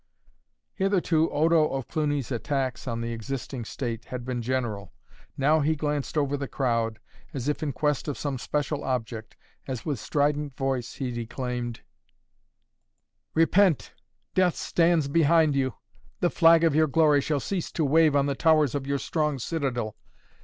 [0.73, 4.93] Hitherto Odo of Cluny's attacks on the existing state had been general.
[5.37, 6.97] Now he glanced over the crowd,
[7.35, 9.37] as if in quest of some special object,
[9.67, 11.81] as with strident voice he declaimed:
[13.35, 13.93] "Repent!
[14.33, 15.75] Death stands behind you!
[16.19, 19.37] The flag of your glory shall cease to wave on the towers of your strong
[19.37, 19.95] citadel.